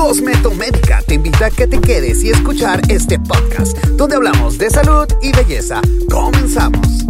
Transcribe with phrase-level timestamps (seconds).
[0.00, 5.06] Cosmetomédica te invita a que te quedes y escuchar este podcast, donde hablamos de salud
[5.20, 5.82] y belleza.
[6.10, 7.04] Comenzamos.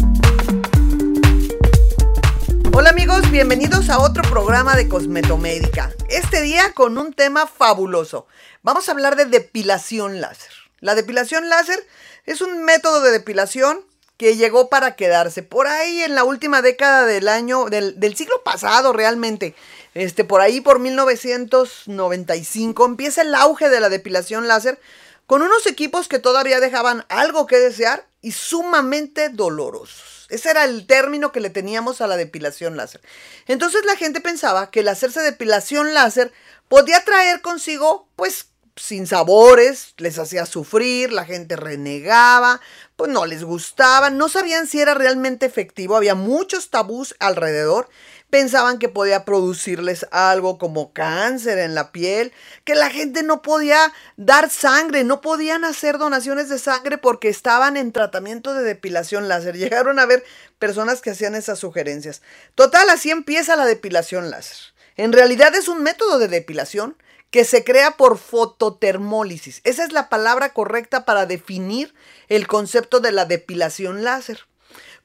[2.72, 5.94] Hola amigos, bienvenidos a otro programa de Cosmetomédica.
[6.08, 8.26] Este día con un tema fabuloso.
[8.64, 10.50] Vamos a hablar de depilación láser.
[10.80, 11.78] La depilación láser
[12.26, 13.84] es un método de depilación
[14.20, 15.42] que llegó para quedarse.
[15.42, 19.54] Por ahí en la última década del año, del, siglo pasado realmente,
[19.94, 24.80] este, por ahí por 1995, empieza el auge de la depilación láser
[25.26, 30.26] con unos equipos que todavía dejaban algo que desear y sumamente dolorosos.
[30.28, 33.00] Ese era el término que le teníamos a la depilación láser.
[33.46, 36.32] Entonces la gente pensaba que el hacerse depilación láser
[36.68, 38.46] podía traer consigo, pues,
[38.76, 42.60] sin sabores, les hacía sufrir, la gente renegaba,
[42.96, 47.88] pues no les gustaba, no sabían si era realmente efectivo, había muchos tabús alrededor,
[48.30, 52.32] pensaban que podía producirles algo como cáncer en la piel,
[52.64, 57.76] que la gente no podía dar sangre, no podían hacer donaciones de sangre porque estaban
[57.76, 59.56] en tratamiento de depilación láser.
[59.58, 60.24] Llegaron a ver
[60.58, 62.22] personas que hacían esas sugerencias.
[62.54, 64.56] Total, así empieza la depilación láser.
[64.96, 66.96] En realidad es un método de depilación
[67.30, 69.60] que se crea por fototermólisis.
[69.64, 71.94] Esa es la palabra correcta para definir
[72.28, 74.46] el concepto de la depilación láser.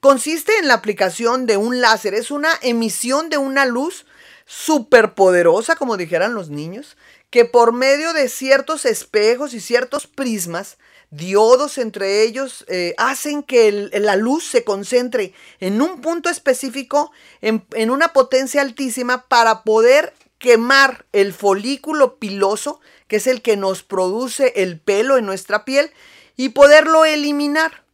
[0.00, 4.06] Consiste en la aplicación de un láser, es una emisión de una luz
[4.46, 6.96] superpoderosa, como dijeran los niños,
[7.30, 10.78] que por medio de ciertos espejos y ciertos prismas,
[11.10, 17.10] diodos entre ellos, eh, hacen que la luz se concentre en un punto específico,
[17.40, 23.82] en una potencia altísima, para poder quemar el folículo piloso, que es el que nos
[23.82, 25.90] produce el pelo en nuestra piel,
[26.36, 27.85] y poderlo eliminar.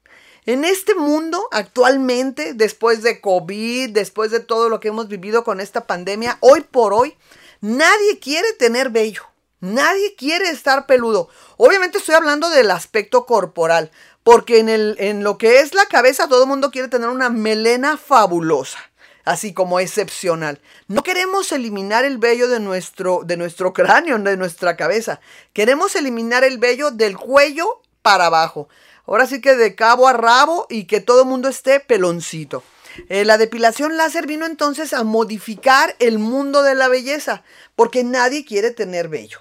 [0.45, 5.61] En este mundo actualmente, después de COVID, después de todo lo que hemos vivido con
[5.61, 7.17] esta pandemia, hoy por hoy,
[7.61, 9.23] nadie quiere tener vello.
[9.61, 11.29] Nadie quiere estar peludo.
[11.57, 13.93] Obviamente estoy hablando del aspecto corporal,
[14.25, 17.31] porque en, el, en lo que es la cabeza todo el mundo quiere tener una
[17.31, 18.79] melena fabulosa
[19.25, 20.61] así como excepcional.
[20.89, 25.21] No queremos eliminar el vello de nuestro, de nuestro cráneo, de nuestra cabeza.
[25.53, 28.69] Queremos eliminar el vello del cuello para abajo.
[29.07, 32.63] Ahora sí que de cabo a rabo y que todo el mundo esté peloncito.
[33.09, 37.43] Eh, la depilación láser vino entonces a modificar el mundo de la belleza,
[37.75, 39.41] porque nadie quiere tener vello.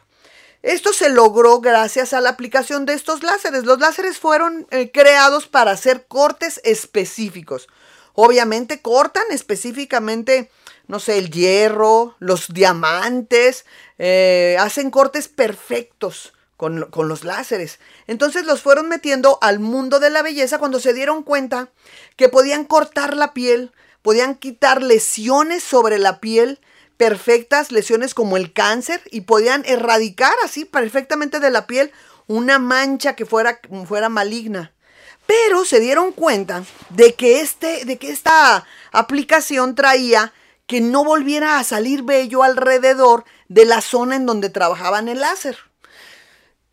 [0.63, 3.65] Esto se logró gracias a la aplicación de estos láseres.
[3.65, 7.67] Los láseres fueron eh, creados para hacer cortes específicos.
[8.13, 10.51] Obviamente cortan específicamente,
[10.87, 13.65] no sé, el hierro, los diamantes,
[13.97, 16.33] eh, hacen cortes perfectos.
[16.61, 17.79] Con, los láseres.
[18.05, 21.69] Entonces los fueron metiendo al mundo de la belleza cuando se dieron cuenta
[22.17, 23.71] que podían cortar la piel,
[24.03, 26.59] podían quitar lesiones sobre la piel,
[26.97, 31.91] perfectas lesiones como el cáncer, y podían erradicar así perfectamente de la piel
[32.27, 34.71] una mancha que fuera, fuera maligna.
[35.25, 40.31] Pero se dieron cuenta de que, este, de que esta aplicación traía
[40.67, 45.70] que no volviera a salir vello alrededor de la zona en donde trabajaban el láser.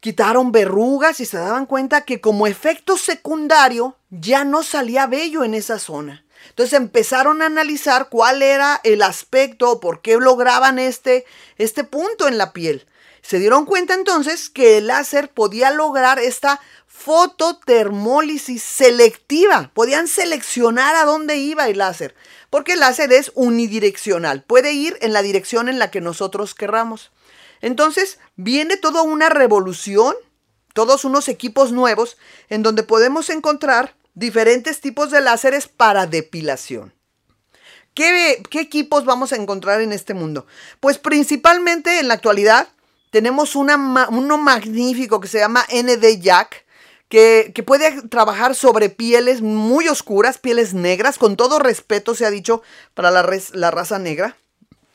[0.00, 5.54] Quitaron verrugas y se daban cuenta que como efecto secundario ya no salía vello en
[5.54, 6.24] esa zona.
[6.50, 11.24] Entonces empezaron a analizar cuál era el aspecto por qué lograban este,
[11.56, 12.86] este punto en la piel.
[13.22, 19.70] Se dieron cuenta entonces que el láser podía lograr esta fototermólisis selectiva.
[19.74, 22.14] Podían seleccionar a dónde iba el láser,
[22.50, 27.10] porque el láser es unidireccional, puede ir en la dirección en la que nosotros querramos.
[27.60, 30.14] Entonces, viene toda una revolución,
[30.74, 32.16] todos unos equipos nuevos,
[32.48, 36.94] en donde podemos encontrar diferentes tipos de láseres para depilación.
[37.94, 40.46] ¿Qué, ¿Qué, equipos vamos a encontrar en este mundo?
[40.80, 42.68] Pues principalmente en la actualidad
[43.10, 46.64] tenemos uno magnífico que se llama ND Jack,
[47.08, 52.62] que, puede trabajar sobre pieles muy oscuras, pieles negras, con todo respeto se ha dicho
[52.94, 54.36] para la, la raza negra.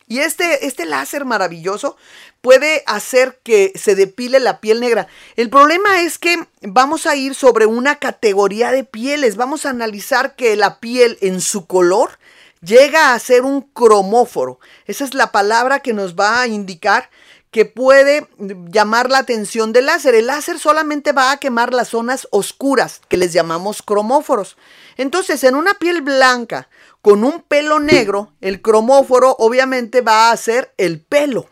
[0.08, 1.98] Y este, este láser maravilloso
[2.44, 5.08] puede hacer que se depile la piel negra.
[5.38, 9.38] El problema es que vamos a ir sobre una categoría de pieles.
[9.38, 12.20] Vamos a analizar que la piel en su color
[12.62, 14.60] llega a ser un cromóforo.
[14.88, 17.10] Esa es la palabra que nos va a indicar
[17.50, 20.14] que puede llamar la atención del láser.
[20.14, 24.58] El láser solamente va a quemar las zonas oscuras, que les llamamos cromóforos.
[24.98, 26.68] Entonces, en una piel blanca
[27.02, 31.48] con un pelo negro, el cromóforo obviamente va a hacer el pelo.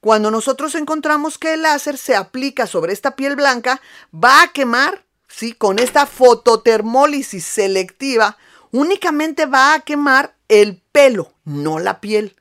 [0.00, 3.82] Cuando nosotros encontramos que el láser se aplica sobre esta piel blanca,
[4.12, 5.52] va a quemar, ¿sí?
[5.52, 8.38] con esta fototermólisis selectiva,
[8.72, 12.34] únicamente va a quemar el pelo, no la piel.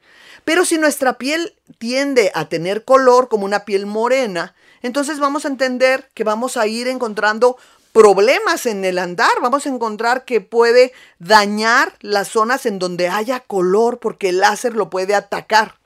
[0.45, 5.49] Pero si nuestra piel tiende a tener color como una piel morena, entonces vamos a
[5.49, 7.57] entender que vamos a ir encontrando
[7.91, 13.41] problemas en el andar, vamos a encontrar que puede dañar las zonas en donde haya
[13.41, 15.78] color porque el láser lo puede atacar.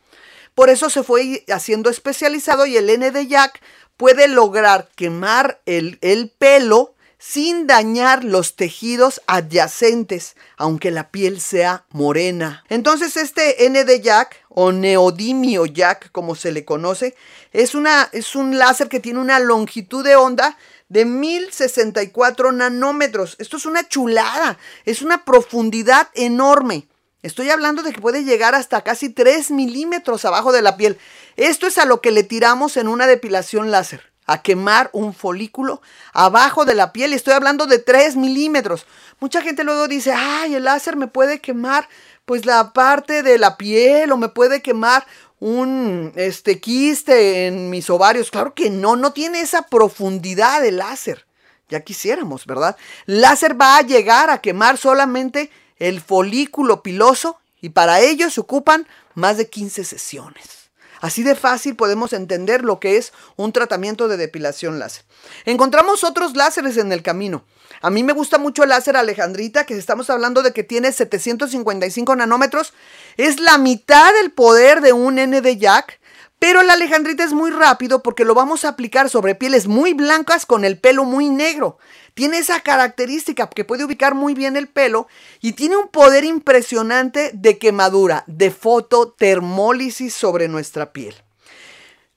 [0.55, 3.61] Por eso se fue haciendo especializado y el N de Jack
[3.97, 6.94] puede lograr quemar el, el pelo
[7.25, 12.65] sin dañar los tejidos adyacentes, aunque la piel sea morena.
[12.67, 17.15] Entonces este N de Jack o neodimio Jack como se le conoce,
[17.53, 20.57] es, una, es un láser que tiene una longitud de onda
[20.89, 23.38] de 1064 nanómetros.
[23.39, 26.88] Esto es una chulada, es una profundidad enorme.
[27.24, 31.00] Estoy hablando de que puede llegar hasta casi 3 milímetros abajo de la piel.
[31.38, 35.81] Esto es a lo que le tiramos en una depilación láser a quemar un folículo
[36.12, 37.14] abajo de la piel.
[37.14, 38.86] Estoy hablando de 3 milímetros.
[39.22, 41.88] Mucha gente luego dice, ay, el láser me puede quemar
[42.25, 45.06] pues la parte de la piel o me puede quemar
[45.40, 48.31] un este, quiste en mis ovarios.
[48.31, 51.25] Claro que no, no tiene esa profundidad de láser.
[51.70, 52.75] Ya quisiéramos, ¿verdad?
[53.06, 55.50] Láser va a llegar a quemar solamente
[55.80, 60.64] el folículo piloso y para ello se ocupan más de 15 sesiones.
[61.04, 65.04] Así de fácil podemos entender lo que es un tratamiento de depilación láser.
[65.44, 67.44] Encontramos otros láseres en el camino.
[67.81, 72.16] A mí me gusta mucho el láser Alejandrita, que estamos hablando de que tiene 755
[72.16, 72.74] nanómetros.
[73.18, 76.00] Es la mitad del poder de un ND Jack.
[76.40, 80.46] Pero el Alejandrita es muy rápido porque lo vamos a aplicar sobre pieles muy blancas
[80.46, 81.78] con el pelo muy negro.
[82.13, 85.07] Tiene esa característica que puede ubicar muy bien el pelo
[85.42, 91.15] y tiene un poder impresionante de quemadura, de fototermólisis sobre nuestra piel.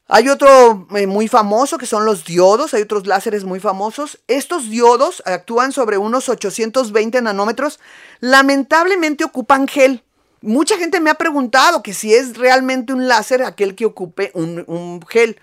[0.09, 4.21] Hay otro eh, muy famoso que son los diodos, hay otros láseres muy famosos.
[4.29, 7.81] Estos diodos actúan sobre unos 820 nanómetros.
[8.21, 10.05] Lamentablemente ocupan gel.
[10.43, 14.63] Mucha gente me ha preguntado que si es realmente un láser aquel que ocupe un,
[14.69, 15.41] un gel.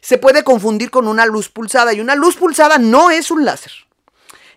[0.00, 3.72] Se puede confundir con una luz pulsada y una luz pulsada no es un láser.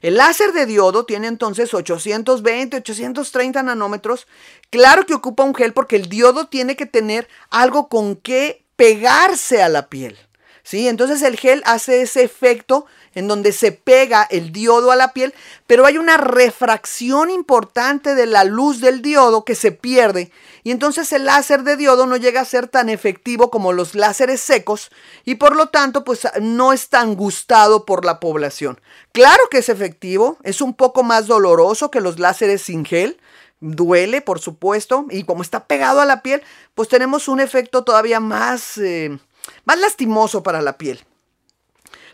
[0.01, 4.27] El láser de diodo tiene entonces 820, 830 nanómetros.
[4.69, 9.61] Claro que ocupa un gel porque el diodo tiene que tener algo con que pegarse
[9.61, 10.17] a la piel.
[10.63, 10.87] ¿sí?
[10.87, 12.85] Entonces el gel hace ese efecto
[13.17, 15.33] en donde se pega el diodo a la piel,
[15.65, 20.31] pero hay una refracción importante de la luz del diodo que se pierde
[20.63, 24.39] y entonces el láser de diodo no llega a ser tan efectivo como los láseres
[24.39, 24.91] secos
[25.25, 28.79] y por lo tanto pues no es tan gustado por la población.
[29.13, 33.19] Claro que es efectivo, es un poco más doloroso que los láseres sin gel,
[33.61, 36.43] duele por supuesto y como está pegado a la piel
[36.75, 39.17] pues tenemos un efecto todavía más, eh,
[39.65, 41.03] más lastimoso para la piel.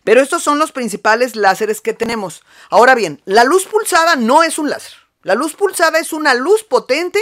[0.03, 2.43] Pero estos son los principales láseres que tenemos.
[2.69, 4.93] Ahora bien, la luz pulsada no es un láser.
[5.23, 7.19] La luz pulsada es una luz potente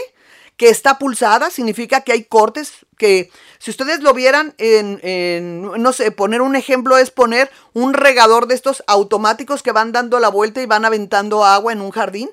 [0.57, 6.11] que está pulsada, significa que hay cortes, que si ustedes lo vieran en, no sé,
[6.11, 10.61] poner un ejemplo es poner un regador de estos automáticos que van dando la vuelta
[10.61, 12.29] y van aventando agua en un jardín.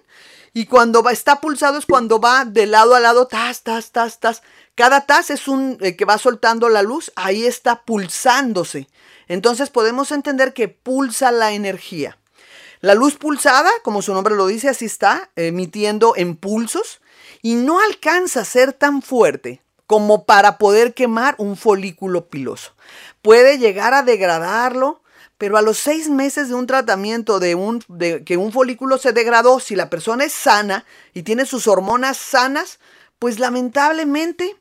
[0.52, 4.18] Y cuando va, está pulsado es cuando va de lado a lado, tas, tas, tas,
[4.18, 4.42] tas.
[4.74, 8.88] Cada tas es un eh, que va soltando la luz, ahí está pulsándose.
[9.28, 12.18] Entonces podemos entender que pulsa la energía.
[12.80, 17.00] La luz pulsada, como su nombre lo dice, así está, emitiendo impulsos
[17.42, 22.74] y no alcanza a ser tan fuerte como para poder quemar un folículo piloso.
[23.22, 25.02] Puede llegar a degradarlo,
[25.38, 29.12] pero a los seis meses de un tratamiento de, un, de que un folículo se
[29.12, 32.80] degradó, si la persona es sana y tiene sus hormonas sanas,
[33.18, 34.56] pues lamentablemente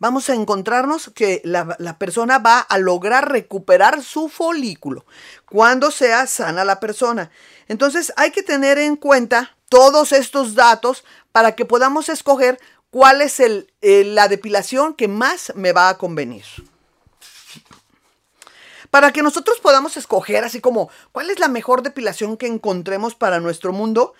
[0.00, 5.06] vamos a encontrarnos que la, la, persona va a lograr recuperar su folículo
[5.48, 7.30] cuando sea sana la persona.
[7.68, 12.58] Entonces hay que tener en cuenta todos estos datos para que podamos escoger
[12.90, 16.44] cuál es el, la depilación que más me va a convenir.
[18.90, 23.38] Para que nosotros podamos escoger así como cuál es la mejor depilación que encontremos para
[23.38, 24.14] nuestro mundo,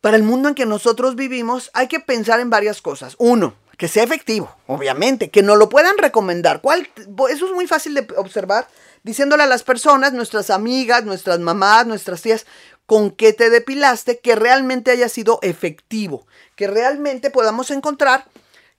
[0.00, 3.16] para el mundo en que nosotros vivimos, hay que pensar en varias cosas.
[3.18, 6.60] Uno, que sea efectivo, obviamente, que nos lo puedan recomendar.
[6.60, 6.90] ¿Cuál?
[7.30, 8.66] Eso es muy fácil de observar
[9.04, 12.44] diciéndole a las personas, nuestras amigas, nuestras mamás, nuestras tías,
[12.86, 18.26] con qué te depilaste, que realmente haya sido efectivo, que realmente podamos encontrar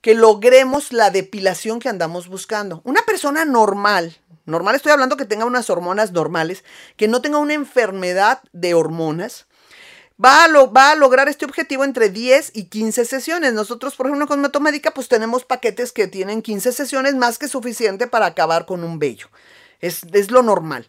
[0.02, 2.82] que logremos la depilación que andamos buscando.
[2.84, 6.62] Una persona normal, normal estoy hablando que tenga unas hormonas normales,
[6.96, 9.46] que no tenga una enfermedad de hormonas,
[10.22, 13.52] va a, lograr este objetivo entre 10 y 15 sesiones.
[13.52, 18.06] Nosotros, por ejemplo, con Metomédica, pues tenemos paquetes que tienen 15 sesiones más que suficiente
[18.06, 19.28] para acabar con un vello.
[19.80, 20.88] Es lo normal.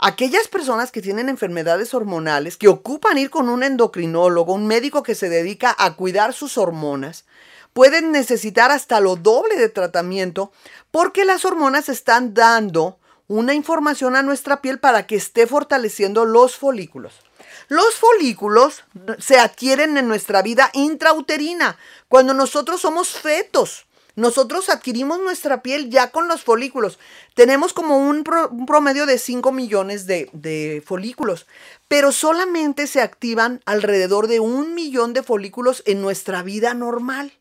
[0.00, 5.16] Aquellas personas que tienen enfermedades hormonales, que ocupan ir con un endocrinólogo, un médico que
[5.16, 7.24] se dedica a cuidar sus hormonas,
[7.72, 10.52] pueden necesitar hasta lo doble de tratamiento
[10.92, 16.56] porque las hormonas están dando una información a nuestra piel para que esté fortaleciendo los
[16.56, 17.27] folículos.
[17.68, 18.84] Los folículos
[19.18, 21.76] se adquieren en nuestra vida intrauterina,
[22.08, 23.84] cuando nosotros somos fetos.
[24.16, 26.98] Nosotros adquirimos nuestra piel ya con los folículos.
[27.34, 31.46] Tenemos como un, promedio de 5 millones de, de, folículos,
[31.86, 37.32] pero solamente se activan alrededor de un millón de folículos en nuestra vida normal.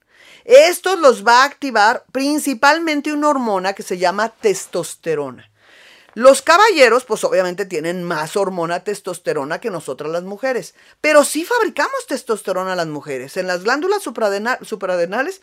[0.46, 5.50] Estos los va a activar principalmente una hormona que se llama testosterona.
[6.17, 12.07] Los caballeros, pues obviamente tienen más hormona testosterona que nosotras las mujeres, pero sí fabricamos
[12.07, 13.38] testosterona las mujeres.
[13.38, 15.41] En las glándulas supradenales,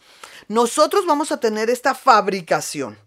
[0.48, 2.98] nosotros vamos a tener esta fabricación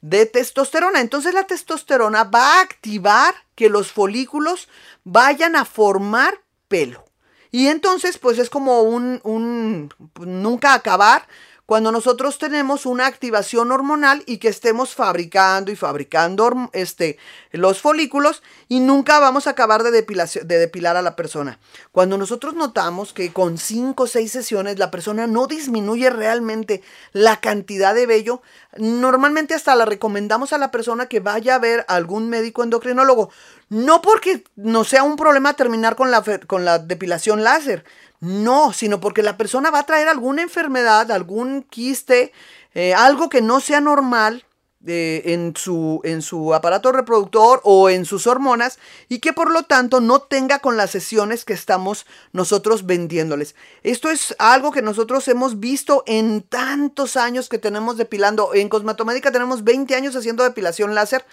[0.00, 1.02] de testosterona.
[1.02, 4.70] Entonces la testosterona va a activar que los folículos
[5.04, 7.04] vayan a formar pelo.
[7.50, 11.26] Y entonces, pues es como un, un nunca acabar
[11.70, 17.16] cuando nosotros tenemos una activación hormonal y que estemos fabricando y fabricando este,
[17.52, 21.60] los folículos y nunca vamos a acabar de, de depilar a la persona.
[21.92, 27.38] Cuando nosotros notamos que con 5 o 6 sesiones la persona no disminuye realmente la
[27.38, 28.42] cantidad de vello,
[28.76, 33.30] normalmente hasta la recomendamos a la persona que vaya a ver a algún médico endocrinólogo.
[33.70, 37.84] No porque no sea un problema terminar con la, con la depilación láser,
[38.20, 42.32] no, sino porque la persona va a traer alguna enfermedad, algún quiste,
[42.74, 44.44] eh, algo que no sea normal
[44.86, 48.78] eh, en, su, en su aparato reproductor o en sus hormonas
[49.10, 53.54] y que por lo tanto no tenga con las sesiones que estamos nosotros vendiéndoles.
[53.82, 58.54] Esto es algo que nosotros hemos visto en tantos años que tenemos depilando.
[58.54, 61.26] En Cosmatomédica tenemos 20 años haciendo depilación láser.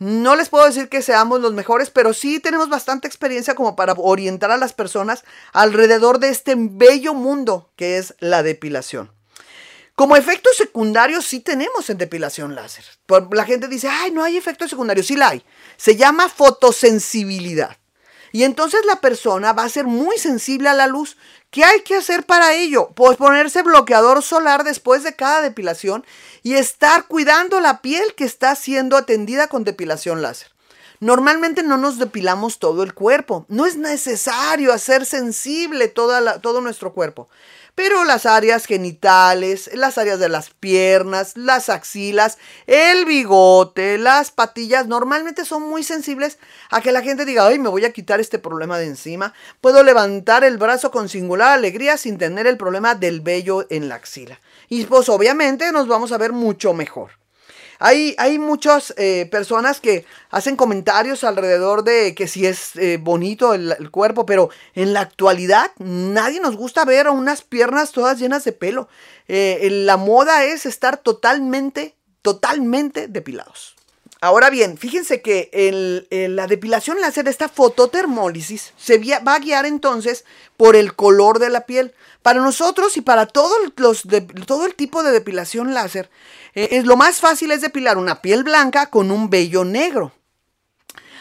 [0.00, 3.92] No les puedo decir que seamos los mejores, pero sí tenemos bastante experiencia como para
[3.92, 9.12] orientar a las personas alrededor de este bello mundo que es la depilación.
[9.94, 12.86] Como efectos secundarios sí tenemos en depilación láser.
[13.32, 15.06] La gente dice, ay, no hay efectos secundarios.
[15.06, 15.44] Sí la hay.
[15.76, 17.76] Se llama fotosensibilidad.
[18.32, 21.16] Y entonces la persona va a ser muy sensible a la luz.
[21.50, 22.90] ¿Qué hay que hacer para ello?
[22.94, 26.04] Pues ponerse bloqueador solar después de cada depilación
[26.42, 30.50] y estar cuidando la piel que está siendo atendida con depilación láser.
[31.00, 33.46] Normalmente no nos depilamos todo el cuerpo.
[33.48, 37.28] No es necesario hacer sensible todo nuestro cuerpo
[37.74, 44.86] pero las áreas genitales, las áreas de las piernas, las axilas, el bigote, las patillas,
[44.86, 46.38] normalmente son muy sensibles
[46.70, 49.34] a que la gente diga, ay, me voy a quitar este problema de encima.
[49.60, 53.96] Puedo levantar el brazo con singular alegría sin tener el problema del vello en la
[53.96, 54.40] axila.
[54.68, 57.19] Y pues obviamente nos vamos a ver mucho mejor.
[57.82, 63.54] Hay, hay muchas eh, personas que hacen comentarios alrededor de que si es eh, bonito
[63.54, 68.52] el, cuerpo, pero en la actualidad nadie nos gusta ver unas piernas todas llenas de
[68.52, 68.90] pelo.
[69.28, 73.76] Eh, la moda es estar totalmente, totalmente depilados.
[74.20, 75.48] Ahora bien, fíjense que
[76.28, 80.26] la depilación láser, esta fototermólisis, se va a guiar entonces
[80.58, 81.94] por el color de la piel.
[82.20, 84.02] Para nosotros y para todos los
[84.44, 86.10] todo el tipo de depilación láser,
[86.54, 90.12] eh, es, lo más fácil es depilar una piel blanca con un vello negro.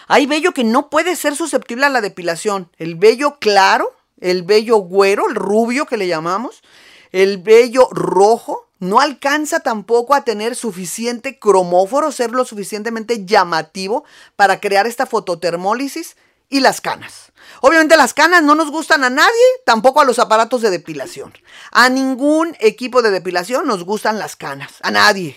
[0.08, 2.72] Hay vello que no puede ser susceptible a la depilación.
[2.78, 6.64] El vello claro, el vello güero, el rubio que le llamamos,
[7.12, 14.06] el vello rojo, no alcanza tampoco a tener suficiente cromóforo, ser lo suficientemente llamativo
[14.36, 16.16] para crear esta fototermólisis
[16.50, 17.29] y las canas.
[17.62, 21.34] Obviamente las canas no nos gustan a nadie, tampoco a los aparatos de depilación.
[21.72, 25.36] A ningún equipo de depilación nos gustan las canas, a nadie.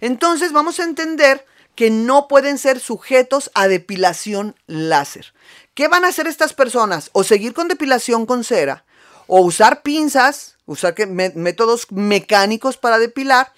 [0.00, 5.34] Entonces vamos a entender que no pueden ser sujetos a depilación láser.
[5.74, 7.10] ¿Qué van a hacer estas personas?
[7.12, 8.84] O seguir con depilación con cera,
[9.26, 13.52] o usar pinzas, usar métodos mecánicos para depilar,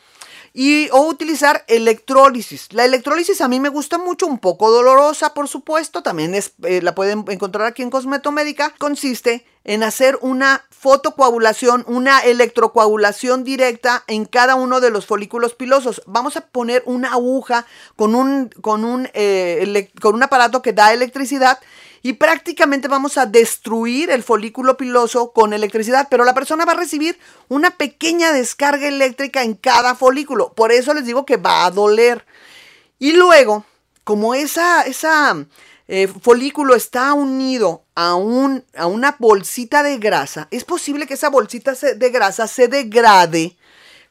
[0.59, 2.73] y, o utilizar electrólisis.
[2.73, 6.81] La electrólisis a mí me gusta mucho, un poco dolorosa por supuesto, también es, eh,
[6.81, 8.73] la pueden encontrar aquí en Cosmetomédica.
[8.79, 16.01] Consiste en hacer una fotocoagulación, una electrocoagulación directa en cada uno de los folículos pilosos.
[16.07, 20.95] Vamos a poner una aguja con un, con un, eh, con un aparato que da
[20.95, 21.59] electricidad
[22.03, 26.77] y prácticamente vamos a destruir el folículo piloso con electricidad, pero la persona va a
[26.77, 30.53] recibir una pequeña descarga eléctrica en cada folículo.
[30.55, 32.25] Por eso les digo que va a doler.
[32.99, 33.65] Y luego,
[34.05, 35.47] como esa, esa
[35.89, 41.29] eh, folículo está unido a, un, a una bolsita de grasa, es posible que esa
[41.29, 43.57] bolsita de grasa se degrade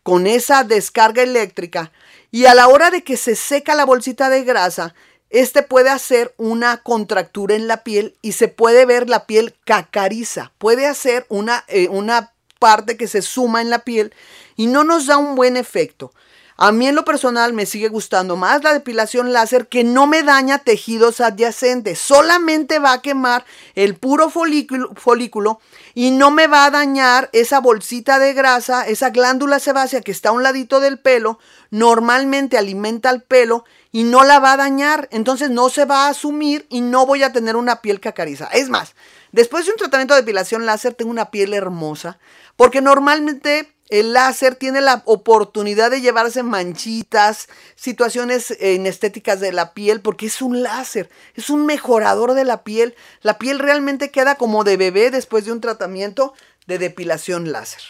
[0.03, 1.91] con esa descarga eléctrica
[2.31, 4.93] y a la hora de que se seca la bolsita de grasa,
[5.29, 10.51] este puede hacer una contractura en la piel y se puede ver la piel cacariza.
[10.57, 14.13] Puede hacer una, eh, una parte que se suma en la piel
[14.55, 16.13] y no nos da un buen efecto.
[16.57, 20.23] A mí en lo personal me sigue gustando más la depilación láser que no me
[20.23, 21.99] daña tejidos adyacentes.
[21.99, 23.43] Solamente va a quemar
[23.75, 25.59] el puro folículo,
[25.93, 30.29] y no me va a dañar esa bolsita de grasa, esa glándula sebácea que está
[30.29, 31.39] a un ladito del pelo.
[31.71, 35.09] Normalmente alimenta el pelo y no la va a dañar.
[35.11, 38.47] Entonces no se va a asumir y no voy a tener una piel cacariza.
[38.47, 38.95] Es más,
[39.33, 42.17] después de un tratamiento de depilación láser tengo una piel hermosa
[42.55, 50.01] porque normalmente el láser tiene la oportunidad de llevarse manchitas, situaciones estéticas de la piel,
[50.01, 52.95] porque es un láser, es un mejorador de la piel.
[53.21, 56.33] La piel realmente queda como de bebé después de un tratamiento
[56.65, 57.81] de depilación láser.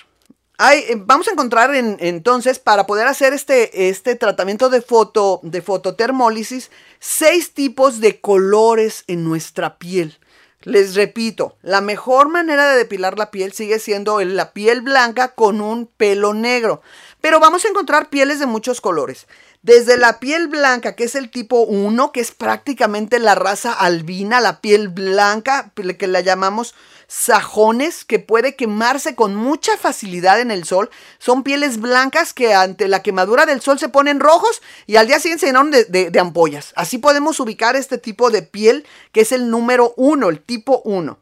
[0.72, 6.72] Eh, vamos a encontrar entonces, para poder hacer este, este tratamiento de, foto, de fototermólisis,
[7.00, 10.18] seis tipos de colores en nuestra piel.
[10.66, 15.62] Les repito, la mejor manera de depilar la piel sigue siendo la piel blanca con
[15.62, 16.82] un pelo negro.
[17.22, 19.28] Pero vamos a encontrar pieles de muchos colores.
[19.66, 24.40] Desde la piel blanca, que es el tipo 1, que es prácticamente la raza albina,
[24.40, 26.76] la piel blanca, que la llamamos
[27.08, 30.92] sajones que puede quemarse con mucha facilidad en el sol.
[31.18, 35.20] Son pieles blancas que ante la quemadura del sol se ponen rojos y al día
[35.20, 36.72] siguiente se llenan de, de, ampollas.
[36.76, 41.18] Así podemos ubicar este tipo de piel que es el número 1, el tipo 1.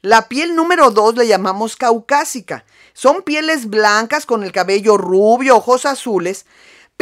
[0.00, 2.64] La piel número 2 le llamamos caucásica.
[2.94, 6.46] Son pieles blancas con el cabello rubio, ojos azules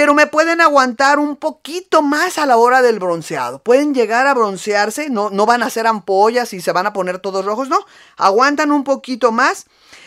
[0.01, 3.63] pero me pueden aguantar un poquito más a la hora del bronceado.
[3.63, 7.19] Pueden llegar a broncearse, no, no van a ser ampollas y se van a poner
[7.19, 7.85] todos rojos, no,
[8.17, 9.67] aguantan un poquito más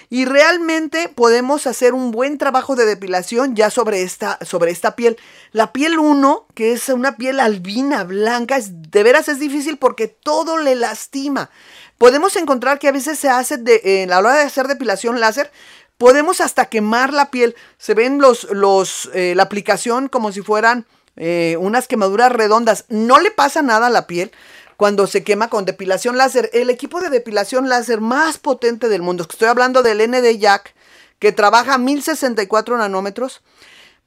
[0.10, 5.16] y realmente podemos hacer un buen trabajo de depilación ya sobre esta, sobre esta piel.
[5.52, 10.08] La piel 1, que es una piel albina, blanca, es, de veras es difícil porque
[10.08, 11.52] todo le lastima.
[12.00, 15.52] Podemos encontrar que a veces se hace a la hora de hacer depilación láser,
[15.98, 17.56] Podemos hasta quemar la piel.
[17.78, 20.86] Se ven los, los, eh, la aplicación como si fueran
[21.16, 22.86] eh, unas quemaduras redondas.
[22.90, 24.32] No le pasa nada a la piel
[24.78, 26.50] cuando se quema con depilación láser.
[26.54, 30.74] El equipo de depilación láser más potente del mundo, estoy hablando del ND Jack,
[31.20, 33.42] que trabaja a 1064 nanómetros,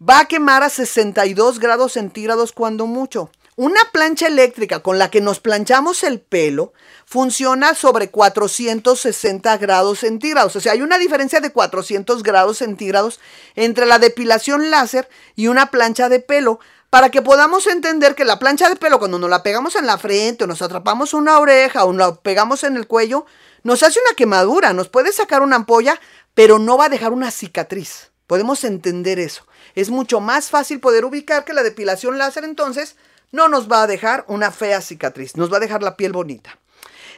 [0.06, 3.30] va a quemar a 62 grados centígrados cuando mucho.
[3.58, 6.74] Una plancha eléctrica con la que nos planchamos el pelo
[7.06, 10.56] funciona sobre 460 grados centígrados.
[10.56, 13.18] O sea, hay una diferencia de 400 grados centígrados
[13.54, 18.38] entre la depilación láser y una plancha de pelo para que podamos entender que la
[18.38, 21.86] plancha de pelo cuando nos la pegamos en la frente o nos atrapamos una oreja
[21.86, 23.24] o nos la pegamos en el cuello,
[23.62, 25.98] nos hace una quemadura, nos puede sacar una ampolla,
[26.34, 28.10] pero no va a dejar una cicatriz.
[28.26, 29.46] Podemos entender eso.
[29.74, 32.96] Es mucho más fácil poder ubicar que la depilación láser entonces
[33.32, 36.58] no nos va a dejar una fea cicatriz, nos va a dejar la piel bonita.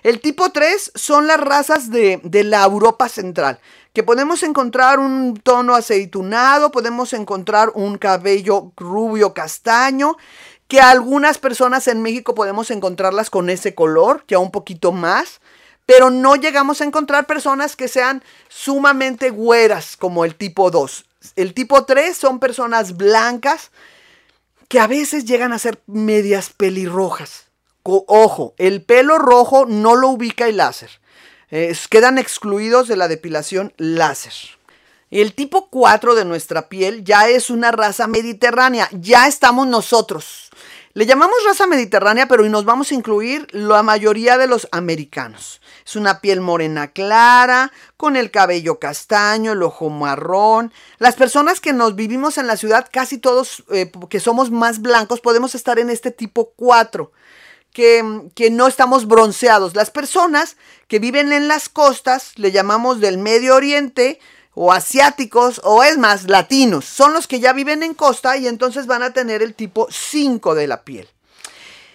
[0.03, 3.59] El tipo 3 son las razas de, la Europa Central,
[3.92, 10.16] que podemos encontrar un tono aceitunado, podemos encontrar un cabello rubio castaño,
[10.68, 15.40] que algunas personas en México podemos encontrarlas con ese color, ya un poquito más,
[15.87, 21.07] pero no llegamos a encontrar personas que sean sumamente güeras como el tipo 2.
[21.35, 23.71] El tipo 3 son personas blancas,
[24.68, 27.46] que a veces llegan a ser medias pelirrojas.
[27.83, 30.90] Ojo, el pelo rojo no lo ubica el láser.
[31.90, 34.35] quedan excluidos de la depilación láser.
[35.11, 40.47] El tipo 4 de nuestra piel ya es una raza mediterránea, ya estamos nosotros.
[40.98, 45.61] Le llamamos raza mediterránea, pero nos vamos a incluir la mayoría de los americanos.
[45.87, 50.72] Es una piel morena clara, con el cabello castaño, el ojo marrón.
[50.98, 55.20] Las personas que nos vivimos en la ciudad, casi todos eh, que somos más blancos,
[55.20, 57.12] podemos estar en este tipo 4.
[57.72, 59.76] Que, que, no estamos bronceados.
[59.76, 60.56] Las personas
[60.88, 64.18] que viven en las costas, le llamamos del Medio Oriente,
[64.61, 68.87] o asiáticos, o es más, latinos, son los que ya viven en costa y entonces
[68.87, 71.09] van a tener el tipo 5 de la piel.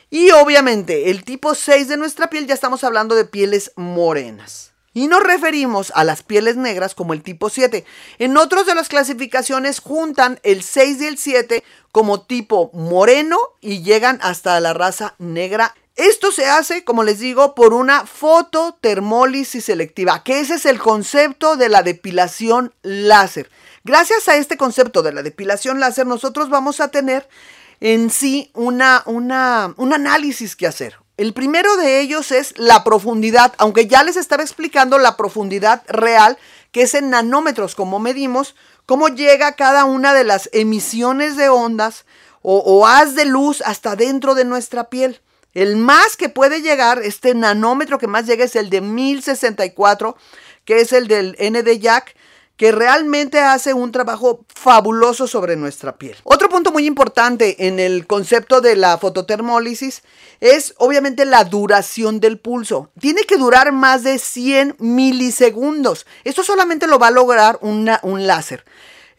[0.09, 4.71] Y obviamente el tipo 6 de nuestra piel ya estamos hablando de pieles morenas.
[4.93, 7.83] Y nos referimos a las pieles negras como el tipo 7.
[8.19, 13.83] En otros de las clasificaciones juntan el 6 y el 7 como tipo moreno y
[13.83, 15.75] llegan hasta la raza negra.
[15.95, 21.55] Esto se hace, como les digo, por una fototermólisis selectiva, que ese es el concepto
[21.55, 23.51] de la depilación láser.
[23.83, 27.29] Gracias a este concepto de la depilación láser, nosotros vamos a tener
[27.79, 30.97] en sí una, una, un análisis que hacer.
[31.15, 36.39] El primero de ellos es la profundidad, aunque ya les estaba explicando la profundidad real,
[36.71, 38.55] que es en nanómetros, como medimos,
[38.87, 42.05] cómo llega cada una de las emisiones de ondas
[42.41, 45.21] o, o haz de luz hasta dentro de nuestra piel.
[45.53, 50.17] El más que puede llegar, este nanómetro que más llega es el de 1064,
[50.65, 52.15] que es el del ND Jack,
[52.57, 56.15] que realmente hace un trabajo fabuloso sobre nuestra piel.
[56.23, 60.03] Otro punto muy importante en el concepto de la fototermólisis
[60.39, 62.91] es obviamente la duración del pulso.
[62.99, 66.05] Tiene que durar más de 100 milisegundos.
[66.23, 67.85] Esto solamente lo va a lograr un
[68.27, 68.63] láser.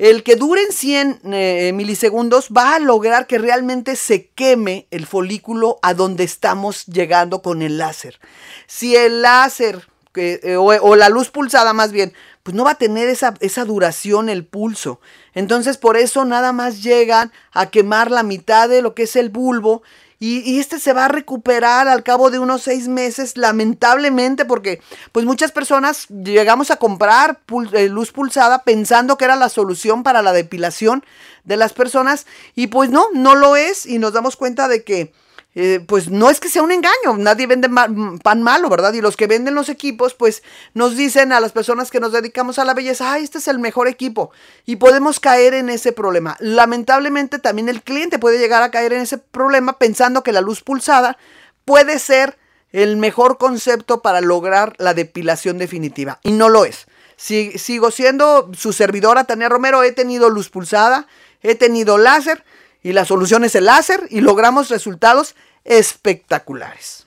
[0.04, 5.06] El que dure en 100 eh, milisegundos va a lograr que realmente se queme el
[5.06, 8.20] folículo a donde estamos llegando con el láser.
[8.66, 12.12] Si el láser eh, o, la luz pulsada más bien,
[12.42, 15.00] pues no va a tener esa, esa duración el pulso.
[15.32, 19.30] Entonces por eso nada más llegan a quemar la mitad de lo que es el
[19.30, 19.82] bulbo
[20.18, 24.80] y, este se va a recuperar al cabo de unos seis meses, lamentablemente, porque
[25.12, 27.40] pues muchas personas llegamos a comprar
[27.72, 31.04] eh, luz pulsada pensando que era la solución para la depilación
[31.44, 35.12] de las personas y pues no, no lo es y nos damos cuenta de que
[35.56, 38.92] eh, pues no es que sea un engaño, nadie vende pan malo, ¿verdad?
[38.92, 40.42] Y los que venden los equipos, pues
[40.74, 43.60] nos dicen a las personas que nos dedicamos a la belleza, ay, este es el
[43.60, 44.32] mejor equipo.
[44.66, 46.36] Y podemos caer en ese problema.
[46.40, 50.60] Lamentablemente también el cliente puede llegar a caer en ese problema pensando que la luz
[50.60, 51.16] pulsada
[51.64, 52.36] puede ser
[52.72, 56.18] el mejor concepto para lograr la depilación definitiva.
[56.24, 56.86] Y no lo es.
[57.16, 61.06] sigo siendo su servidora Tania Romero, he tenido luz pulsada,
[61.42, 62.44] he tenido láser
[62.84, 67.06] y la solución es el láser y logramos resultados espectaculares.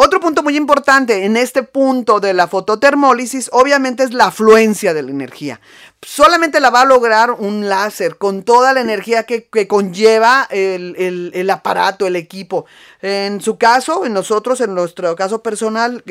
[0.00, 5.02] Otro punto muy importante en este punto de la fototermólisis obviamente es la afluencia de
[5.02, 5.60] la energía.
[6.02, 12.06] Solamente la va a lograr un láser con toda la energía que, conlleva el, aparato,
[12.06, 12.66] el equipo.
[13.02, 16.04] En su caso, en nosotros, en nuestro caso personal,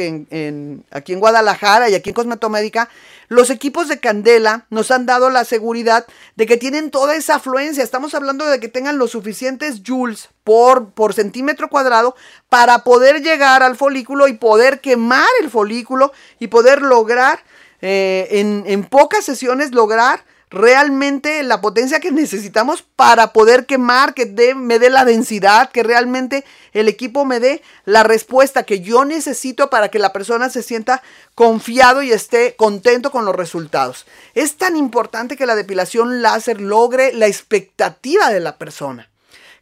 [0.91, 2.89] aquí en Guadalajara y aquí en Cosmetomédica,
[3.27, 7.83] los equipos de Candela nos han dado la seguridad de que tienen toda esa afluencia.
[7.83, 12.15] Estamos hablando de que tengan los suficientes joules por, por centímetro cuadrado
[12.49, 17.43] para poder llegar al folículo y poder quemar el folículo y poder lograr
[17.81, 24.55] eh, en, en pocas sesiones lograr realmente la potencia que necesitamos para poder quemar, que
[24.55, 29.69] me dé la densidad, que realmente el equipo me dé la respuesta que yo necesito
[29.69, 31.03] para que la persona se sienta
[31.35, 34.05] confiado y esté contento con los resultados.
[34.35, 39.09] Es tan importante que la depilación láser logre la expectativa de la persona.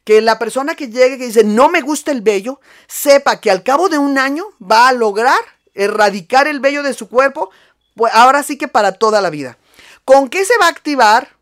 [0.04, 3.64] Que la persona que llegue y dice no me gusta el vello, sepa que al
[3.64, 5.40] cabo de un año va a lograr
[5.74, 7.50] erradicar el vello de su cuerpo,
[7.96, 9.58] pues ahora sí que para toda la vida.
[10.06, 11.36] ¿Con qué se va a activar?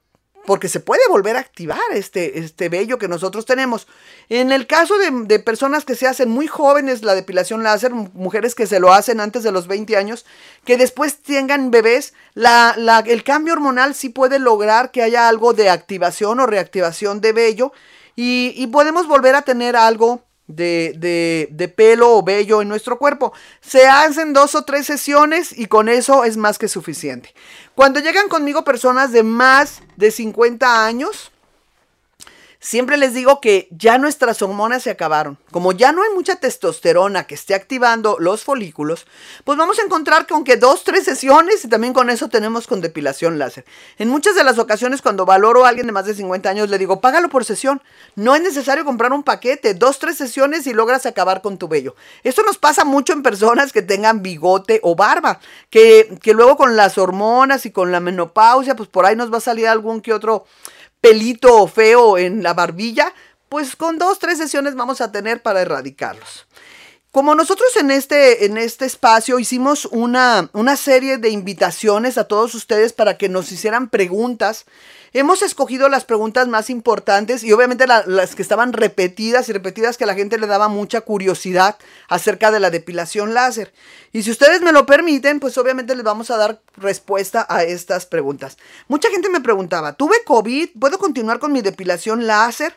[0.46, 3.88] Porque se puede volver a activar este, este vello que nosotros tenemos.
[4.30, 8.68] En el caso de, personas que se hacen muy jóvenes la depilación láser, mujeres que
[8.68, 10.26] se lo hacen antes de los 20 años,
[10.66, 15.70] que después tengan bebés, la, el cambio hormonal sí puede lograr que haya algo de
[15.70, 17.74] activación o reactivación de vello
[18.16, 23.34] y, y podemos volver a tener algo de, de, pelo o vello en nuestro cuerpo.
[23.62, 27.34] Se hacen dos o tres sesiones y con eso es más que suficiente.
[27.76, 31.33] Cuando llegan conmigo personas de más de 50 años,
[32.64, 35.38] Siempre les digo que ya nuestras hormonas se acabaron.
[35.52, 39.06] Como ya no hay mucha testosterona que esté activando los folículos,
[39.44, 42.80] pues vamos a encontrar con que dos, tres sesiones y también con eso tenemos con
[42.80, 43.66] depilación láser.
[43.98, 46.78] En muchas de las ocasiones cuando valoro a alguien de más de 50 años le
[46.78, 47.82] digo, págalo por sesión.
[48.16, 51.98] No es necesario comprar un paquete, dos, tres sesiones y logras acabar con tu vello.
[52.24, 56.78] Esto nos pasa mucho en personas que tengan bigote o barba, que, que luego con
[56.78, 60.14] las hormonas y con la menopausia, pues por ahí nos va a salir algún que
[60.14, 60.46] otro
[61.04, 63.14] pelito feo en la barbilla,
[63.50, 66.48] pues con dos, tres sesiones vamos a tener para erradicarlos.
[67.14, 72.56] Como nosotros en este, en este espacio hicimos una, una serie de invitaciones a todos
[72.56, 74.66] ustedes para que nos hicieran preguntas,
[75.16, 80.06] Hemos escogido las preguntas más importantes y obviamente las que estaban repetidas y repetidas que
[80.06, 83.72] a la gente le daba mucha curiosidad acerca de la depilación láser.
[84.12, 88.08] Y si ustedes me lo permiten, pues obviamente les vamos a dar respuesta a estas
[88.08, 88.58] preguntas.
[88.88, 90.70] Mucha gente me preguntaba, ¿tuve COVID?
[90.80, 92.76] ¿Puedo continuar con mi depilación láser?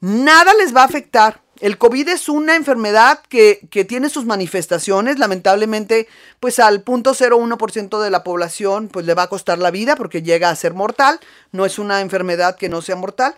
[0.00, 1.42] Nada les va a afectar.
[1.60, 6.06] El COVID es una enfermedad que, tiene sus manifestaciones, lamentablemente,
[6.38, 10.50] pues al 0.01% de la población pues le va a costar la vida porque llega
[10.50, 11.18] a ser mortal,
[11.52, 13.34] no es una enfermedad que no sea mortal.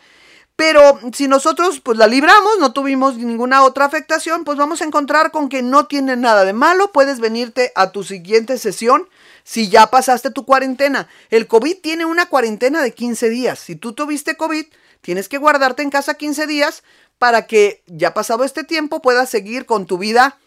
[0.56, 5.30] Pero si nosotros pues la libramos, no tuvimos ninguna otra afectación, pues vamos a encontrar
[5.30, 9.08] con que no tiene nada de malo, puedes venirte a tu siguiente sesión
[9.44, 11.06] si ya pasaste tu cuarentena.
[11.30, 13.60] El COVID tiene una cuarentena de 15 días.
[13.60, 14.66] Si tú tuviste COVID,
[15.00, 16.82] tienes que guardarte en casa 15 días
[17.18, 20.38] para que ya pasado este tiempo puedas seguir con tu vida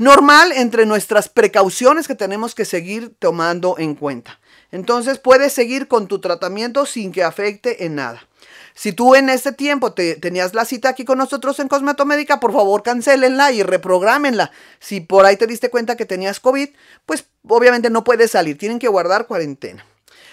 [0.00, 4.40] normal entre nuestras precauciones que tenemos que seguir tomando en cuenta.
[4.72, 8.26] Entonces puedes seguir con tu tratamiento sin que afecte en nada.
[8.74, 12.52] Si tú en este tiempo te, tenías la cita aquí con nosotros en Cosmetomédica, por
[12.52, 14.52] favor cancelenla y reprográmenla.
[14.78, 16.70] Si por ahí te diste cuenta que tenías COVID,
[17.04, 19.84] pues obviamente no puedes salir, tienen que guardar cuarentena.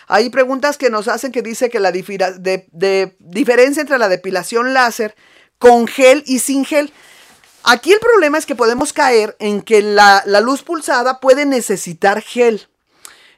[0.08, 5.16] Hay preguntas que nos hacen que dice que la diferencia entre la depilación láser
[5.60, 6.94] con gel y sin gel.
[7.64, 12.22] Aquí el problema es que podemos caer en que la, la luz pulsada puede necesitar
[12.22, 12.68] gel.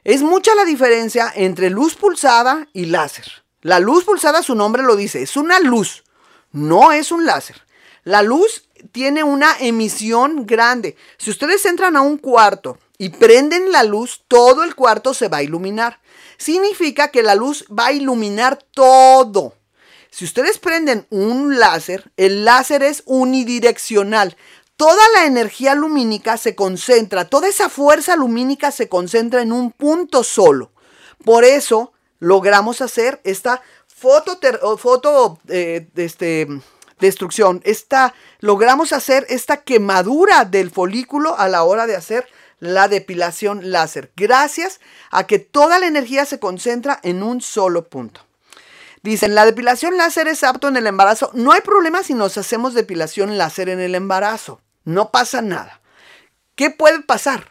[0.04, 3.26] Es mucha la diferencia entre luz pulsada y láser.
[3.62, 6.04] La luz pulsada, su nombre lo dice, es una luz,
[6.52, 7.62] no es un láser.
[8.04, 10.96] La luz tiene una emisión grande.
[11.18, 15.38] Si ustedes entran a un cuarto y prenden la luz, todo el cuarto se va
[15.38, 16.00] a iluminar.
[16.40, 19.52] Significa que la luz va a iluminar todo.
[20.10, 24.38] Si ustedes prenden un láser, el láser es unidireccional.
[24.76, 30.24] Toda la energía lumínica se concentra, toda esa fuerza lumínica se concentra en un punto
[30.24, 30.72] solo.
[31.26, 34.38] Por eso logramos hacer esta foto,
[34.78, 36.48] foto eh, este,
[37.00, 42.26] destrucción, esta, logramos hacer esta quemadura del folículo a la hora de hacer
[42.60, 48.20] la depilación láser, gracias a que toda la energía se concentra en un solo punto.
[49.02, 51.30] Dicen, la depilación láser es apto en el embarazo.
[51.32, 54.60] No hay problema si nos hacemos depilación láser en el embarazo.
[54.84, 55.80] No pasa nada.
[56.54, 57.48] ¿Qué puede pasar?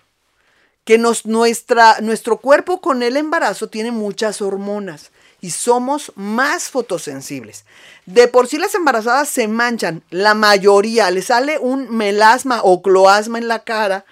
[0.83, 7.65] Que nos, nuestra, nuestro cuerpo con el embarazo tiene muchas hormonas y somos más fotosensibles.
[8.05, 13.37] De por sí las embarazadas se manchan, la mayoría, le sale un melasma o cloasma
[13.37, 14.05] en la cara,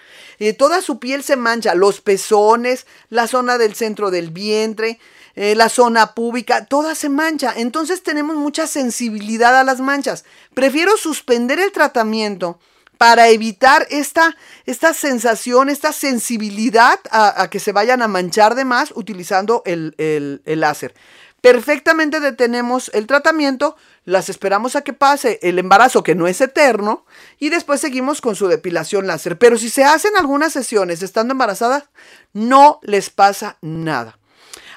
[0.58, 5.00] toda su piel se mancha, los pezones, la zona del centro del vientre,
[5.36, 7.54] eh, la zona pública, toda se mancha.
[7.56, 10.26] Entonces tenemos mucha sensibilidad a las manchas.
[10.54, 12.60] Prefiero suspender el tratamiento
[12.98, 18.92] para evitar esta, esta sensación, esta sensibilidad a, que se vayan a manchar de más
[18.96, 20.96] utilizando el, el, el láser.
[21.42, 27.06] Perfectamente detenemos el tratamiento, las esperamos a que pase el embarazo que no es eterno
[27.38, 29.38] y después seguimos con su depilación láser.
[29.38, 31.86] Pero si se hacen algunas sesiones estando embarazadas,
[32.34, 34.18] no les pasa nada.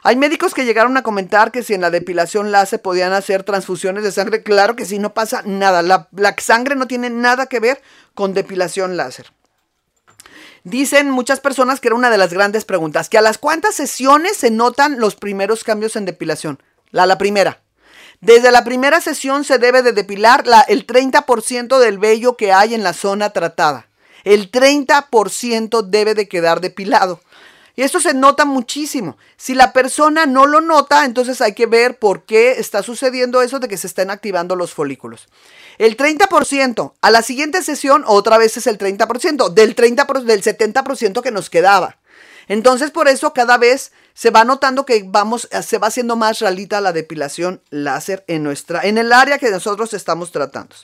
[0.02, 4.02] Hay médicos que llegaron a comentar que si en la depilación láser podían hacer transfusiones
[4.02, 4.42] de sangre.
[4.42, 5.82] Claro que sí, no pasa nada.
[5.82, 7.82] La, sangre no tiene nada que ver
[8.14, 9.32] con depilación láser.
[10.64, 14.36] Dicen muchas personas que era una de las grandes preguntas, que a las cuántas sesiones
[14.36, 16.62] se notan los primeros cambios en depilación.
[16.90, 17.62] La, la primera.
[18.20, 22.74] Desde la primera sesión se debe de depilar la, el 30% del vello que hay
[22.74, 23.88] en la zona tratada.
[24.24, 27.20] El 30% debe de quedar depilado.
[27.80, 29.16] Y esto se nota muchísimo.
[29.38, 33.58] Si la persona no lo nota, entonces hay que ver por qué está sucediendo eso
[33.58, 35.28] de que se estén activando los folículos.
[35.78, 41.22] El 30%, a la siguiente sesión otra vez es el 30%, del 30 del 70%
[41.22, 41.96] que nos quedaba.
[42.48, 46.82] Entonces por eso cada vez se va notando que vamos, se va haciendo más realita
[46.82, 50.76] la depilación láser en nuestra, en el área que nosotros estamos tratando.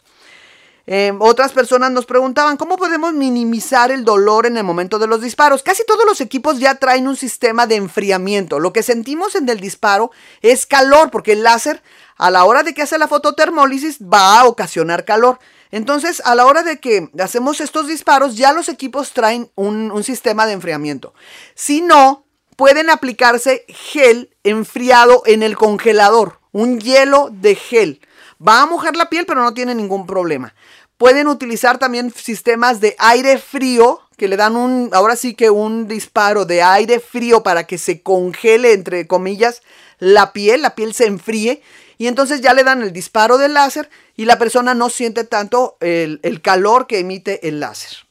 [0.89, 5.21] Eh, otras personas nos preguntaban cómo podemos minimizar el dolor en el momento de los
[5.21, 5.63] disparos.
[5.63, 8.61] Casi todos los equipos ya traen un sistema de enfriamiento.
[8.61, 11.83] Lo que sentimos en el disparo es calor, porque el láser
[12.17, 15.41] a la hora de que hace la fototermólisis va a ocasionar calor.
[15.73, 20.47] Entonces, a la hora de que hacemos estos disparos, ya los equipos traen un sistema
[20.47, 21.13] de enfriamiento.
[21.57, 28.01] Si no, pueden aplicarse gel enfriado en el congelador, un hielo de gel.
[28.47, 30.55] Va a mojar la piel, pero no tiene ningún problema.
[30.99, 35.89] Pueden utilizar también sistemas de aire frío que le dan un, ahora sí que un
[35.89, 39.63] disparo de aire frío para que se congele, entre comillas,
[39.99, 41.63] la piel, la piel se enfríe
[41.99, 45.77] y entonces ya le dan el disparo del láser y la persona no siente tanto
[45.81, 48.07] el, calor que emite el láser.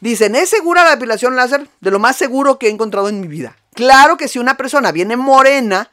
[0.00, 1.68] Dicen, ¿es segura la depilación láser?
[1.80, 3.56] De lo más seguro que he encontrado en mi vida.
[3.74, 5.90] Claro que si una persona viene morena,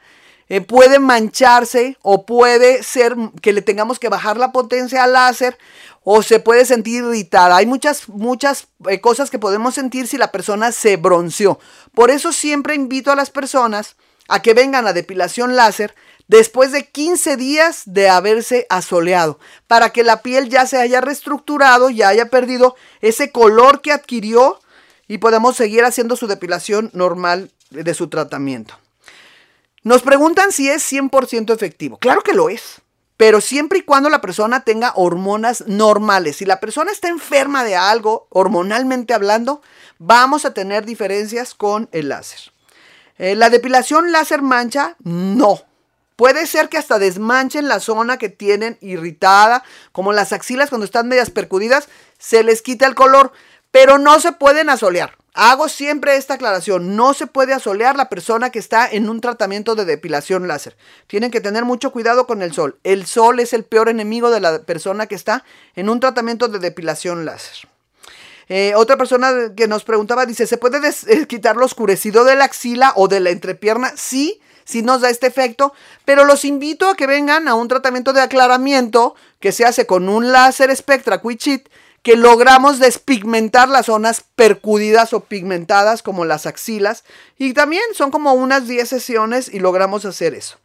[0.48, 5.58] eh, puede mancharse o puede ser que le tengamos que bajar la potencia al láser
[6.02, 7.56] o se puede sentir irritada.
[7.56, 11.58] Hay muchas, muchas eh, cosas que podemos sentir si la persona se bronceó.
[11.94, 13.96] Por eso siempre invito a las personas
[14.28, 15.94] a que vengan a depilación láser
[16.28, 21.90] después de 15 días de haberse asoleado, para que la piel ya se haya reestructurado,
[21.90, 24.60] ya haya perdido ese color que adquirió
[25.06, 28.74] y podemos seguir haciendo su depilación normal de su tratamiento.
[29.84, 31.98] Nos preguntan si es 100% efectivo.
[31.98, 32.80] Claro que lo es,
[33.18, 36.36] pero siempre y cuando la persona tenga hormonas normales.
[36.36, 39.60] Si la persona está enferma de algo, hormonalmente hablando,
[39.98, 42.52] vamos a tener diferencias con el láser.
[43.18, 44.96] Eh, ¿La depilación láser mancha?
[45.00, 45.60] No.
[46.16, 51.08] Puede ser que hasta desmanchen la zona que tienen irritada, como las axilas cuando están
[51.08, 53.32] medias percudidas, se les quita el color,
[53.70, 55.18] pero no se pueden asolear.
[55.36, 59.74] Hago siempre esta aclaración, no se puede asolear la persona que está en un tratamiento
[59.74, 60.76] de depilación láser.
[61.08, 62.78] Tienen que tener mucho cuidado con el sol.
[62.84, 65.44] El sol es el peor enemigo de la persona que está
[65.74, 67.68] en un tratamiento de depilación láser.
[68.48, 72.44] Eh, otra persona que nos preguntaba dice, ¿se puede eh, quitar lo oscurecido de la
[72.44, 73.92] axila o de la entrepierna?
[73.96, 78.12] Sí, sí nos da este efecto, pero los invito a que vengan a un tratamiento
[78.12, 81.68] de aclaramiento que se hace con un láser Spectra Quichit
[82.04, 87.02] que logramos despigmentar las zonas percudidas o pigmentadas como las axilas
[87.38, 90.58] y también son como unas 10 sesiones y logramos hacer eso.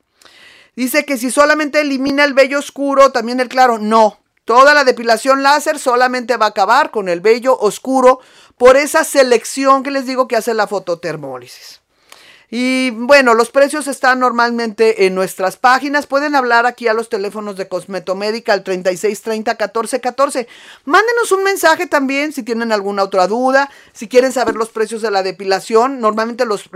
[0.76, 4.20] Dice que si solamente elimina el vello oscuro, también el claro, no.
[4.44, 8.20] Toda la depilación láser solamente va a acabar con el vello oscuro
[8.58, 11.79] por esa selección que les digo que hace la fototermólisis.
[12.52, 16.08] Y bueno, los precios están normalmente en nuestras páginas.
[16.08, 20.48] Pueden hablar aquí a los teléfonos de Cosmetomédica al 3630 1414.
[20.86, 25.12] Mándenos un mensaje también si tienen alguna otra duda, si quieren saber los precios de
[25.12, 26.00] la depilación.
[26.00, 26.70] Normalmente los,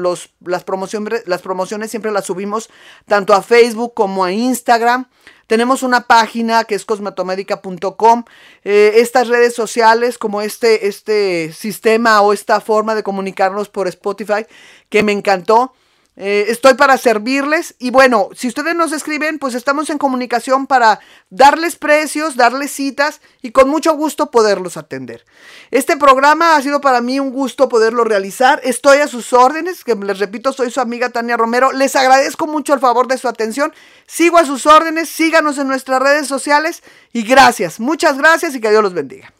[0.46, 2.70] las, promociones, las promociones siempre las subimos
[3.08, 5.08] tanto a Facebook como a Instagram.
[5.48, 8.24] Tenemos una página que es cosmetomédica.com.
[8.64, 14.46] Eh, estas redes sociales, como este, este sistema o esta forma de comunicarnos por Spotify,
[14.90, 15.74] que me encantó.
[16.16, 21.00] Eh, estoy para servirles y bueno, si ustedes nos escriben, pues estamos en comunicación para
[21.32, 25.26] darles precios, darles citas y con mucho gusto poderlos atender.
[25.72, 28.62] Este programa ha sido para mí un gusto poderlo realizar.
[28.64, 31.72] Estoy a sus órdenes, que les repito, soy su amiga Tania Romero.
[31.72, 33.74] Les agradezco mucho el favor de su atención.
[34.06, 38.70] Sigo a sus órdenes, síganos en nuestras redes sociales y gracias, muchas gracias y que
[38.70, 39.34] Dios los bendiga.